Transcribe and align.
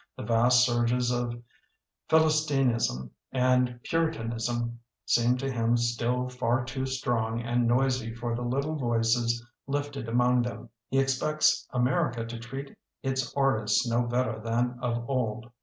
The 0.17 0.23
vast 0.23 0.65
surges 0.65 1.11
of 1.11 1.39
Philistinism 2.09 3.11
and 3.31 3.79
Puritanism 3.83 4.79
seem 5.05 5.37
to 5.37 5.51
him 5.51 5.77
still 5.77 6.27
far 6.27 6.65
too 6.65 6.87
strong 6.87 7.39
and 7.39 7.67
noisy 7.67 8.11
for 8.11 8.33
the 8.35 8.41
little 8.41 8.75
voices 8.77 9.45
lifted 9.67 10.09
among 10.09 10.41
them. 10.41 10.69
He 10.89 10.97
expects 10.97 11.67
America 11.69 12.25
to 12.25 12.39
treat 12.39 12.75
its 13.03 13.31
artists 13.37 13.85
no 13.87 14.01
better 14.01 14.39
than 14.39 14.79
of 14.81 15.07
old. 15.07 15.51